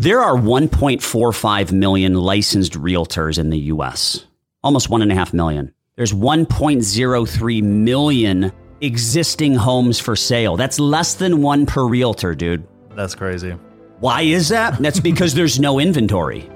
There 0.00 0.22
are 0.22 0.36
1.45 0.36 1.72
million 1.72 2.14
licensed 2.14 2.74
realtors 2.74 3.36
in 3.36 3.50
the 3.50 3.58
US, 3.58 4.26
almost 4.62 4.88
1.5 4.88 5.32
million. 5.32 5.74
There's 5.96 6.12
1.03 6.12 7.62
million 7.64 8.52
existing 8.80 9.56
homes 9.56 9.98
for 9.98 10.14
sale. 10.14 10.56
That's 10.56 10.78
less 10.78 11.14
than 11.14 11.42
one 11.42 11.66
per 11.66 11.84
realtor, 11.84 12.36
dude. 12.36 12.64
That's 12.94 13.16
crazy. 13.16 13.56
Why 13.98 14.22
is 14.22 14.50
that? 14.50 14.78
That's 14.78 15.00
because 15.00 15.34
there's 15.34 15.58
no 15.58 15.80
inventory. 15.80 16.48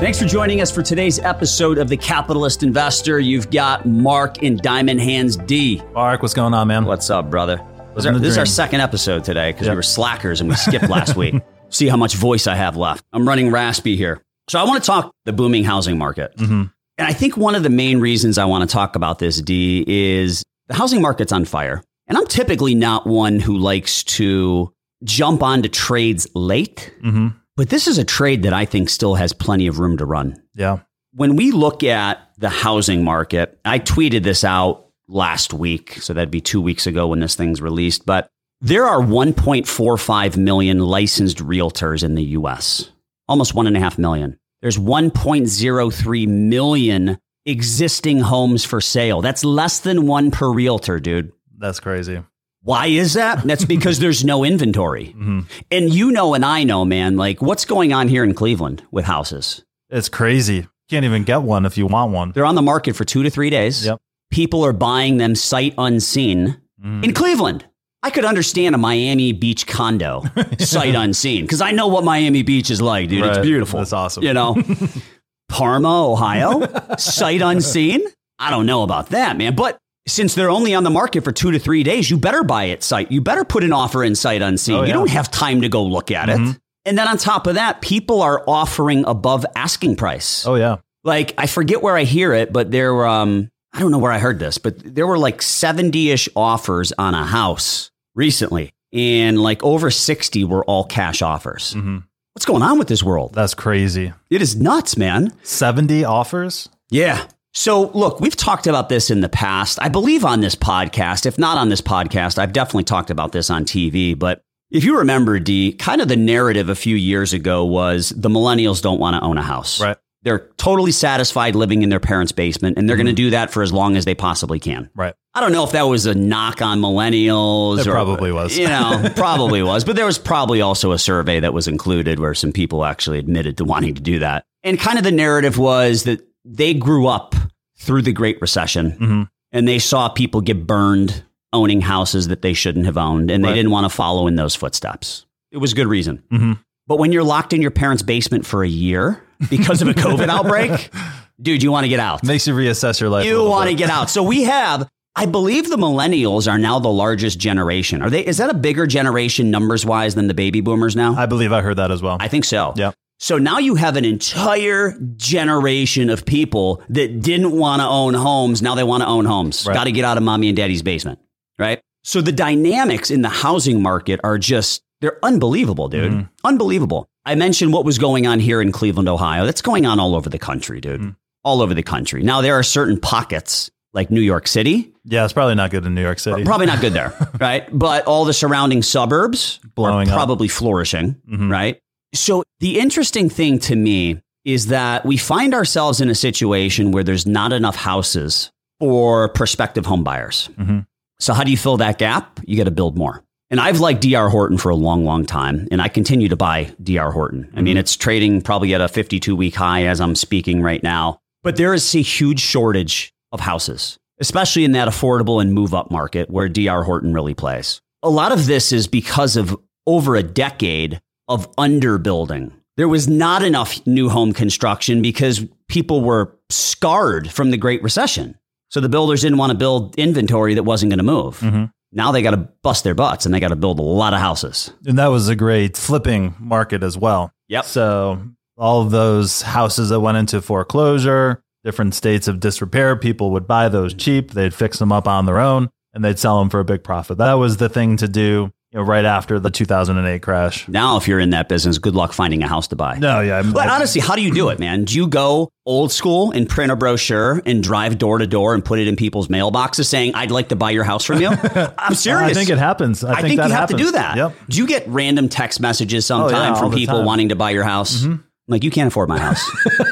Thanks 0.00 0.18
for 0.18 0.26
joining 0.26 0.60
us 0.60 0.72
for 0.72 0.82
today's 0.82 1.20
episode 1.20 1.78
of 1.78 1.88
The 1.88 1.96
Capitalist 1.96 2.64
Investor. 2.64 3.20
You've 3.20 3.52
got 3.52 3.86
Mark 3.86 4.42
in 4.42 4.56
Diamond 4.56 5.00
Hands 5.00 5.36
D. 5.36 5.80
Mark, 5.94 6.22
what's 6.22 6.34
going 6.34 6.54
on, 6.54 6.66
man? 6.66 6.86
What's 6.86 7.08
up, 7.08 7.30
brother? 7.30 7.64
This, 7.96 8.04
Living 8.04 8.20
the 8.20 8.26
this 8.26 8.32
is 8.34 8.38
our 8.38 8.46
second 8.46 8.80
episode 8.82 9.24
today 9.24 9.52
because 9.52 9.68
we 9.68 9.74
were 9.74 9.82
slackers 9.82 10.40
and 10.40 10.48
we 10.50 10.54
skipped 10.56 10.88
last 10.88 11.16
week. 11.16 11.34
See 11.70 11.88
how 11.88 11.96
much 11.96 12.14
voice 12.14 12.46
I 12.46 12.54
have 12.54 12.76
left. 12.76 13.04
I'm 13.12 13.26
running 13.26 13.50
raspy 13.50 13.96
here. 13.96 14.22
So 14.48 14.58
I 14.60 14.64
want 14.64 14.82
to 14.82 14.86
talk 14.86 15.12
the 15.24 15.32
booming 15.32 15.64
housing 15.64 15.98
market. 15.98 16.36
Mhm. 16.36 16.70
And 16.98 17.08
I 17.08 17.12
think 17.12 17.36
one 17.36 17.54
of 17.54 17.62
the 17.62 17.70
main 17.70 17.98
reasons 18.00 18.38
I 18.38 18.44
want 18.44 18.68
to 18.68 18.72
talk 18.72 18.96
about 18.96 19.18
this, 19.18 19.40
D, 19.40 19.82
is 19.86 20.42
the 20.68 20.74
housing 20.74 21.02
market's 21.02 21.32
on 21.32 21.44
fire. 21.44 21.82
And 22.06 22.16
I'm 22.16 22.26
typically 22.26 22.74
not 22.74 23.06
one 23.06 23.40
who 23.40 23.56
likes 23.58 24.04
to 24.04 24.72
jump 25.02 25.42
onto 25.42 25.68
trades 25.68 26.26
late, 26.34 26.92
Mhm. 27.04 27.34
but 27.56 27.70
this 27.70 27.88
is 27.88 27.98
a 27.98 28.04
trade 28.04 28.42
that 28.44 28.52
I 28.52 28.64
think 28.66 28.88
still 28.90 29.14
has 29.16 29.32
plenty 29.32 29.66
of 29.66 29.78
room 29.78 29.96
to 29.98 30.04
run. 30.04 30.36
Yeah. 30.54 30.78
When 31.14 31.34
we 31.34 31.50
look 31.50 31.82
at 31.82 32.20
the 32.38 32.48
housing 32.50 33.02
market, 33.04 33.58
I 33.64 33.78
tweeted 33.78 34.22
this 34.22 34.44
out 34.44 34.85
last 35.08 35.52
week, 35.54 36.00
so 36.02 36.12
that'd 36.12 36.30
be 36.30 36.40
two 36.40 36.60
weeks 36.60 36.86
ago 36.86 37.06
when 37.08 37.20
this 37.20 37.34
thing's 37.34 37.60
released, 37.62 38.04
but 38.06 38.28
there 38.60 38.86
are 38.86 39.00
1.45 39.00 40.36
million 40.36 40.78
licensed 40.80 41.38
realtors 41.38 42.02
in 42.02 42.14
the 42.14 42.24
US, 42.24 42.90
almost 43.28 43.54
1.5 43.54 43.98
million. 43.98 44.38
There's 44.62 44.78
1.03 44.78 46.26
million 46.28 47.18
existing 47.44 48.20
homes 48.20 48.64
for 48.64 48.80
sale. 48.80 49.20
That's 49.20 49.44
less 49.44 49.80
than 49.80 50.06
one 50.06 50.30
per 50.30 50.50
realtor, 50.50 50.98
dude. 50.98 51.32
That's 51.58 51.80
crazy. 51.80 52.22
Why 52.62 52.86
is 52.86 53.14
that? 53.14 53.44
That's 53.44 53.64
because 53.76 54.00
there's 54.00 54.24
no 54.24 54.42
inventory. 54.44 55.14
Mhm. 55.16 55.44
And 55.70 55.94
you 55.94 56.10
know, 56.10 56.34
and 56.34 56.44
I 56.44 56.64
know, 56.64 56.84
man, 56.84 57.16
like 57.16 57.40
what's 57.40 57.64
going 57.64 57.92
on 57.92 58.08
here 58.08 58.24
in 58.24 58.34
Cleveland 58.34 58.82
with 58.90 59.04
houses? 59.04 59.62
It's 59.88 60.08
crazy. 60.08 60.66
Can't 60.90 61.04
even 61.04 61.22
get 61.24 61.42
one 61.42 61.64
if 61.66 61.78
you 61.78 61.86
want 61.86 62.12
one. 62.12 62.32
They're 62.32 62.44
on 62.44 62.54
the 62.56 62.62
market 62.62 62.96
for 62.96 63.04
two 63.04 63.22
to 63.22 63.30
three 63.30 63.50
days. 63.50 63.84
Yep. 63.86 64.00
People 64.30 64.64
are 64.64 64.72
buying 64.72 65.16
them 65.18 65.34
sight 65.34 65.74
unseen 65.78 66.56
Mhm. 66.84 67.04
in 67.04 67.12
Cleveland. 67.14 67.64
I 68.02 68.10
could 68.10 68.24
understand 68.24 68.74
a 68.74 68.78
Miami 68.78 69.32
Beach 69.32 69.66
condo 69.66 70.22
sight 70.58 70.94
unseen 70.94 71.42
because 71.44 71.60
I 71.60 71.72
know 71.72 71.86
what 71.88 72.04
Miami 72.04 72.42
Beach 72.42 72.70
is 72.70 72.80
like, 72.82 73.08
dude. 73.08 73.24
It's 73.24 73.38
beautiful. 73.38 73.80
That's 73.80 73.92
awesome. 73.92 74.22
You 74.22 74.32
know, 74.34 74.56
Parma, 75.48 76.10
Ohio, 76.12 76.66
sight 76.98 77.40
unseen. 77.40 78.02
I 78.38 78.50
don't 78.50 78.66
know 78.66 78.82
about 78.82 79.10
that, 79.10 79.36
man. 79.38 79.54
But 79.54 79.78
since 80.06 80.34
they're 80.34 80.50
only 80.50 80.74
on 80.74 80.84
the 80.84 80.90
market 80.90 81.24
for 81.24 81.32
two 81.32 81.50
to 81.52 81.58
three 81.58 81.82
days, 81.82 82.10
you 82.10 82.16
better 82.16 82.42
buy 82.44 82.64
it 82.64 82.82
sight. 82.82 83.10
You 83.10 83.20
better 83.20 83.44
put 83.44 83.64
an 83.64 83.72
offer 83.72 84.04
in 84.04 84.14
sight 84.14 84.42
unseen. 84.42 84.76
Oh, 84.76 84.82
You 84.84 84.92
don't 84.92 85.10
have 85.10 85.30
time 85.30 85.62
to 85.62 85.68
go 85.68 85.82
look 85.84 86.10
at 86.10 86.28
it. 86.28 86.38
Mhm. 86.38 86.58
And 86.84 86.96
then 86.98 87.08
on 87.08 87.16
top 87.16 87.46
of 87.46 87.54
that, 87.56 87.80
people 87.80 88.22
are 88.22 88.44
offering 88.46 89.04
above 89.06 89.44
asking 89.56 89.96
price. 89.96 90.44
Oh 90.46 90.54
yeah. 90.56 90.76
Like 91.04 91.34
I 91.38 91.46
forget 91.46 91.82
where 91.82 91.96
I 91.96 92.04
hear 92.04 92.32
it, 92.34 92.52
but 92.52 92.70
there 92.70 92.92
were 92.94 93.06
um 93.08 93.50
I 93.72 93.80
don't 93.80 93.90
know 93.90 93.98
where 93.98 94.12
I 94.12 94.18
heard 94.18 94.38
this, 94.38 94.58
but 94.58 94.94
there 94.94 95.06
were 95.06 95.18
like 95.18 95.38
70-ish 95.40 96.28
offers 96.34 96.92
on 96.98 97.14
a 97.14 97.24
house 97.24 97.90
recently. 98.14 98.72
And 98.92 99.38
like 99.42 99.62
over 99.62 99.90
60 99.90 100.44
were 100.44 100.64
all 100.64 100.84
cash 100.84 101.20
offers. 101.22 101.72
hmm 101.74 101.98
What's 102.34 102.44
going 102.44 102.62
on 102.62 102.78
with 102.78 102.88
this 102.88 103.02
world? 103.02 103.32
That's 103.32 103.54
crazy. 103.54 104.12
It 104.28 104.42
is 104.42 104.56
nuts, 104.56 104.98
man. 104.98 105.32
70 105.42 106.04
offers? 106.04 106.68
Yeah. 106.90 107.26
So, 107.54 107.88
look, 107.92 108.20
we've 108.20 108.36
talked 108.36 108.66
about 108.66 108.90
this 108.90 109.10
in 109.10 109.22
the 109.22 109.30
past. 109.30 109.78
I 109.80 109.88
believe 109.88 110.22
on 110.22 110.42
this 110.42 110.54
podcast. 110.54 111.24
If 111.24 111.38
not 111.38 111.56
on 111.56 111.70
this 111.70 111.80
podcast, 111.80 112.36
I've 112.38 112.52
definitely 112.52 112.84
talked 112.84 113.08
about 113.10 113.32
this 113.32 113.48
on 113.48 113.64
TV. 113.64 114.18
But 114.18 114.42
if 114.70 114.84
you 114.84 114.98
remember, 114.98 115.38
D, 115.40 115.72
kind 115.72 116.02
of 116.02 116.08
the 116.08 116.16
narrative 116.16 116.68
a 116.68 116.74
few 116.74 116.94
years 116.94 117.32
ago 117.32 117.64
was 117.64 118.10
the 118.10 118.28
millennials 118.28 118.82
don't 118.82 119.00
want 119.00 119.16
to 119.16 119.22
own 119.22 119.38
a 119.38 119.42
house. 119.42 119.80
Right. 119.80 119.96
They're 120.26 120.50
totally 120.56 120.90
satisfied 120.90 121.54
living 121.54 121.82
in 121.82 121.88
their 121.88 122.00
parents' 122.00 122.32
basement, 122.32 122.76
and 122.76 122.88
they're 122.88 122.96
going 122.96 123.06
to 123.06 123.12
do 123.12 123.30
that 123.30 123.52
for 123.52 123.62
as 123.62 123.72
long 123.72 123.96
as 123.96 124.04
they 124.04 124.16
possibly 124.16 124.58
can. 124.58 124.90
Right. 124.96 125.14
I 125.34 125.40
don't 125.40 125.52
know 125.52 125.62
if 125.62 125.70
that 125.70 125.84
was 125.84 126.04
a 126.04 126.16
knock 126.16 126.60
on 126.62 126.80
millennials. 126.80 127.78
It 127.78 127.86
or, 127.86 127.92
probably 127.92 128.32
was. 128.32 128.58
You 128.58 128.66
know, 128.66 129.08
probably 129.16 129.62
was. 129.62 129.84
But 129.84 129.94
there 129.94 130.04
was 130.04 130.18
probably 130.18 130.60
also 130.60 130.90
a 130.90 130.98
survey 130.98 131.38
that 131.38 131.54
was 131.54 131.68
included 131.68 132.18
where 132.18 132.34
some 132.34 132.50
people 132.50 132.84
actually 132.84 133.20
admitted 133.20 133.56
to 133.58 133.64
wanting 133.64 133.94
to 133.94 134.02
do 134.02 134.18
that. 134.18 134.44
And 134.64 134.80
kind 134.80 134.98
of 134.98 135.04
the 135.04 135.12
narrative 135.12 135.58
was 135.58 136.02
that 136.02 136.26
they 136.44 136.74
grew 136.74 137.06
up 137.06 137.36
through 137.78 138.02
the 138.02 138.12
Great 138.12 138.40
Recession 138.40 138.90
hmm 138.90 139.22
and 139.52 139.68
they 139.68 139.78
saw 139.78 140.08
people 140.08 140.40
get 140.40 140.66
burned 140.66 141.22
owning 141.52 141.80
houses 141.80 142.26
that 142.28 142.42
they 142.42 142.52
shouldn't 142.52 142.84
have 142.84 142.98
owned, 142.98 143.30
and 143.30 143.44
they 143.44 143.50
Right. 143.50 143.54
didn't 143.54 143.70
want 143.70 143.84
to 143.84 143.88
follow 143.88 144.26
in 144.26 144.34
those 144.34 144.56
footsteps. 144.56 145.24
It 145.52 145.58
was 145.58 145.72
good 145.72 145.86
reason. 145.86 146.24
hmm 146.30 146.54
But 146.88 146.98
when 146.98 147.12
you're 147.12 147.22
locked 147.22 147.52
in 147.52 147.62
your 147.62 147.70
parents' 147.70 148.02
basement 148.02 148.44
for 148.44 148.64
a 148.64 148.68
year 148.68 149.22
because 149.50 149.82
of 149.82 149.88
a 149.88 149.94
COVID 149.94 150.28
outbreak, 150.28 150.90
dude, 151.40 151.62
you 151.62 151.72
want 151.72 151.84
to 151.84 151.88
get 151.88 152.00
out. 152.00 152.24
Makes 152.24 152.46
you 152.46 152.54
reassess 152.54 153.00
your 153.00 153.10
life. 153.10 153.26
You 153.26 153.44
want 153.44 153.70
to 153.70 153.76
get 153.76 153.90
out. 153.90 154.10
So 154.10 154.22
we 154.22 154.44
have, 154.44 154.88
I 155.14 155.26
believe 155.26 155.70
the 155.70 155.76
millennials 155.76 156.50
are 156.50 156.58
now 156.58 156.78
the 156.78 156.88
largest 156.88 157.38
generation. 157.38 158.02
Are 158.02 158.10
they, 158.10 158.24
is 158.24 158.38
that 158.38 158.50
a 158.50 158.54
bigger 158.54 158.86
generation 158.86 159.50
numbers 159.50 159.86
wise 159.86 160.14
than 160.14 160.28
the 160.28 160.34
baby 160.34 160.60
boomers 160.60 160.96
now? 160.96 161.14
I 161.14 161.26
believe 161.26 161.52
I 161.52 161.62
heard 161.62 161.76
that 161.76 161.90
as 161.90 162.02
well. 162.02 162.16
I 162.20 162.28
think 162.28 162.44
so. 162.44 162.74
Yeah. 162.76 162.92
So 163.18 163.38
now 163.38 163.58
you 163.58 163.76
have 163.76 163.96
an 163.96 164.04
entire 164.04 164.92
generation 165.16 166.10
of 166.10 166.26
people 166.26 166.82
that 166.90 167.22
didn't 167.22 167.50
want 167.52 167.80
to 167.80 167.86
own 167.86 168.12
homes. 168.12 168.60
Now 168.60 168.74
they 168.74 168.84
want 168.84 169.02
to 169.02 169.06
own 169.06 169.24
homes. 169.24 169.66
Right. 169.66 169.72
Got 169.72 169.84
to 169.84 169.92
get 169.92 170.04
out 170.04 170.18
of 170.18 170.22
mommy 170.22 170.48
and 170.48 170.56
daddy's 170.56 170.82
basement. 170.82 171.18
Right. 171.58 171.80
So 172.04 172.20
the 172.20 172.32
dynamics 172.32 173.10
in 173.10 173.22
the 173.22 173.30
housing 173.30 173.80
market 173.80 174.20
are 174.22 174.36
just, 174.36 174.82
they're 175.00 175.18
unbelievable, 175.24 175.88
dude. 175.88 176.12
Mhm. 176.12 176.28
Unbelievable. 176.44 177.06
I 177.24 177.34
mentioned 177.34 177.72
what 177.72 177.84
was 177.84 177.98
going 177.98 178.26
on 178.26 178.40
here 178.40 178.60
in 178.62 178.72
Cleveland, 178.72 179.08
Ohio. 179.08 179.44
That's 179.46 179.62
going 179.62 179.84
on 179.86 179.98
all 180.00 180.14
over 180.14 180.30
the 180.30 180.38
country, 180.38 180.80
dude. 180.80 181.00
Mhm. 181.00 181.16
All 181.44 181.60
over 181.62 181.74
the 181.74 181.82
country. 181.82 182.22
Now 182.22 182.40
there 182.40 182.54
are 182.54 182.62
certain 182.62 182.98
pockets 182.98 183.70
like 183.94 184.10
New 184.10 184.20
York 184.20 184.46
City, 184.46 184.92
yeah, 185.04 185.24
it's 185.24 185.32
probably 185.32 185.54
not 185.54 185.70
good 185.70 185.86
in 185.86 185.94
New 185.94 186.02
York 186.02 186.18
City. 186.18 186.44
probably 186.44 186.66
not 186.66 186.80
good 186.80 186.92
there, 186.92 187.14
right? 187.40 187.66
But 187.72 188.04
all 188.06 188.24
the 188.26 188.32
surrounding 188.34 188.82
suburbs 188.82 189.58
Blowing 189.74 190.08
are 190.08 190.12
up. 190.12 190.16
probably 190.16 190.48
flourishing, 190.48 191.16
Mhm. 191.32 191.50
right? 191.50 191.78
So 192.14 192.42
the 192.60 192.78
interesting 192.78 193.30
thing 193.30 193.58
to 193.60 193.76
me 193.76 194.18
is 194.44 194.66
that 194.66 195.06
we 195.06 195.16
find 195.16 195.54
ourselves 195.54 196.00
in 196.00 196.10
a 196.10 196.14
situation 196.14 196.90
where 196.90 197.02
there's 197.04 197.26
not 197.26 197.52
enough 197.52 197.76
houses 197.76 198.50
for 198.80 199.28
prospective 199.30 199.86
home 199.86 200.04
buyers. 200.04 200.50
Mhm. 200.58 200.86
So 201.18 201.32
how 201.32 201.42
do 201.44 201.50
you 201.50 201.56
fill 201.56 201.78
that 201.78 201.98
gap? 201.98 202.38
You 202.44 202.56
got 202.58 202.64
to 202.64 202.70
build 202.70 202.98
more. 202.98 203.22
And 203.50 203.60
I've 203.60 203.78
liked 203.80 204.02
DR 204.02 204.28
Horton 204.28 204.58
for 204.58 204.70
a 204.70 204.74
long, 204.76 205.04
long 205.04 205.24
time, 205.24 205.68
and 205.70 205.80
I 205.80 205.88
continue 205.88 206.28
to 206.28 206.36
buy 206.36 206.74
DR 206.82 207.12
Horton. 207.12 207.48
I 207.54 207.62
mean, 207.62 207.76
it's 207.76 207.96
trading 207.96 208.42
probably 208.42 208.74
at 208.74 208.80
a 208.80 208.88
52 208.88 209.36
week 209.36 209.54
high 209.54 209.84
as 209.86 210.00
I'm 210.00 210.16
speaking 210.16 210.62
right 210.62 210.82
now. 210.82 211.20
But 211.44 211.56
there 211.56 211.72
is 211.72 211.94
a 211.94 212.00
huge 212.02 212.40
shortage 212.40 213.12
of 213.30 213.38
houses, 213.40 213.98
especially 214.20 214.64
in 214.64 214.72
that 214.72 214.88
affordable 214.88 215.40
and 215.40 215.52
move 215.54 215.74
up 215.74 215.92
market 215.92 216.28
where 216.28 216.48
DR 216.48 216.82
Horton 216.84 217.12
really 217.14 217.34
plays. 217.34 217.80
A 218.02 218.10
lot 218.10 218.32
of 218.32 218.46
this 218.46 218.72
is 218.72 218.88
because 218.88 219.36
of 219.36 219.56
over 219.86 220.16
a 220.16 220.22
decade 220.24 221.00
of 221.28 221.54
underbuilding. 221.54 222.50
There 222.76 222.88
was 222.88 223.06
not 223.08 223.42
enough 223.44 223.84
new 223.86 224.08
home 224.08 224.32
construction 224.32 225.02
because 225.02 225.44
people 225.68 226.00
were 226.02 226.36
scarred 226.50 227.30
from 227.30 227.50
the 227.52 227.56
Great 227.56 227.82
Recession. 227.82 228.36
So 228.70 228.80
the 228.80 228.88
builders 228.88 229.22
didn't 229.22 229.38
want 229.38 229.52
to 229.52 229.56
build 229.58 229.94
inventory 229.96 230.54
that 230.54 230.64
wasn't 230.64 230.90
going 230.90 230.98
to 230.98 231.04
move. 231.04 231.38
Mhm. 231.40 231.70
Now 231.96 232.12
they 232.12 232.20
got 232.20 232.32
to 232.32 232.48
bust 232.62 232.84
their 232.84 232.94
butts 232.94 233.24
and 233.24 233.34
they 233.34 233.40
got 233.40 233.48
to 233.48 233.56
build 233.56 233.78
a 233.78 233.82
lot 233.82 234.12
of 234.12 234.20
houses. 234.20 234.70
And 234.84 234.98
that 234.98 235.06
was 235.06 235.28
a 235.28 235.34
great 235.34 235.78
flipping 235.78 236.34
market 236.38 236.82
as 236.82 236.98
well. 236.98 237.32
Yep. 237.48 237.64
So 237.64 238.22
all 238.58 238.82
of 238.82 238.90
those 238.90 239.40
houses 239.40 239.88
that 239.88 240.00
went 240.00 240.18
into 240.18 240.42
foreclosure, 240.42 241.42
different 241.64 241.94
states 241.94 242.28
of 242.28 242.38
disrepair, 242.38 242.96
people 242.96 243.30
would 243.30 243.46
buy 243.46 243.70
those 243.70 243.94
cheap. 243.94 244.32
They'd 244.32 244.52
fix 244.52 244.78
them 244.78 244.92
up 244.92 245.08
on 245.08 245.24
their 245.24 245.38
own 245.38 245.70
and 245.94 246.04
they'd 246.04 246.18
sell 246.18 246.38
them 246.38 246.50
for 246.50 246.60
a 246.60 246.64
big 246.66 246.84
profit. 246.84 247.16
That 247.16 247.32
was 247.34 247.56
the 247.56 247.70
thing 247.70 247.96
to 247.96 248.08
do, 248.08 248.52
you 248.76 248.82
know, 248.82 248.86
right 248.86 249.06
after 249.06 249.40
the 249.40 249.50
2008 249.50 250.20
crash. 250.20 250.68
Now, 250.68 250.98
if 250.98 251.08
you're 251.08 251.18
in 251.18 251.30
that 251.30 251.48
business, 251.48 251.78
good 251.78 251.94
luck 251.94 252.12
finding 252.12 252.42
a 252.42 252.46
house 252.46 252.68
to 252.68 252.76
buy. 252.76 252.98
No, 252.98 253.20
yeah. 253.20 253.42
But 253.42 253.68
honestly, 253.68 254.02
how 254.02 254.14
do 254.14 254.20
you 254.20 254.34
do 254.34 254.50
it, 254.50 254.58
man? 254.58 254.84
Do 254.84 254.94
you 254.96 255.08
go 255.08 255.50
old 255.64 255.90
school 255.90 256.30
and 256.32 256.46
print 256.46 256.70
a 256.70 256.76
brochure 256.76 257.40
and 257.46 257.62
drive 257.62 257.96
door 257.96 258.18
to 258.18 258.26
door 258.26 258.52
and 258.52 258.62
put 258.62 258.78
it 258.78 258.86
in 258.86 258.94
people's 258.94 259.28
mailboxes 259.28 259.86
saying, 259.86 260.14
I'd 260.14 260.30
like 260.30 260.50
to 260.50 260.56
buy 260.56 260.72
your 260.72 260.84
house 260.84 261.04
from 261.04 261.22
you? 261.22 261.28
I'm 261.78 261.94
serious. 261.94 262.32
I 262.32 262.34
think 262.34 262.50
it 262.50 262.58
happens. 262.58 263.02
I, 263.02 263.14
I 263.14 263.22
think, 263.22 263.38
that 263.38 263.48
you 263.48 263.54
have 263.54 263.70
to 263.70 263.76
do 263.76 263.92
that. 263.92 264.16
Yep. 264.18 264.34
Do 264.50 264.58
you 264.58 264.66
get 264.66 264.86
random 264.88 265.30
text 265.30 265.58
messages 265.58 266.10
Oh, 266.10 266.28
yeah, 266.28 266.54
from 266.54 266.70
people 266.72 266.86
time. 266.86 266.96
Mm-hmm. 266.98 267.06
wanting 267.06 267.28
to 267.30 267.36
buy 267.36 267.52
your 267.52 267.64
house? 267.64 268.04
I'm 268.04 268.24
Like, 268.46 268.62
you 268.62 268.70
can't 268.70 268.88
afford 268.88 269.08
my 269.08 269.18
house. 269.18 269.42